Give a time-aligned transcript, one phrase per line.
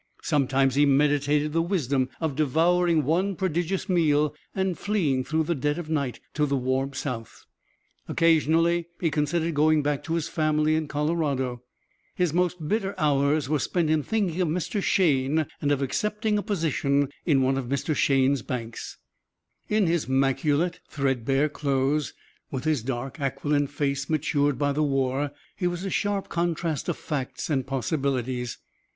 [0.23, 5.77] Sometimes he meditated the wisdom of devouring one prodigious meal and fleeing through the dead
[5.77, 7.45] of night to the warm south.
[8.07, 11.61] Occasionally he considered going back to his family in Colorado.
[12.15, 14.81] His most bitter hours were spent in thinking of Mr.
[14.81, 17.95] Shayne and of accepting a position in one of Mr.
[17.95, 18.97] Shayne's banks.
[19.69, 22.15] In his maculate, threadbare clothes,
[22.49, 26.97] with his dark, aquiline face matured by the war he was a sharp contrast of
[26.97, 28.57] facts and possibilities.